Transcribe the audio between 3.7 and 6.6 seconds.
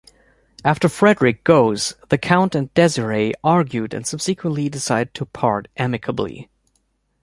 and subsequently decide to part amicably.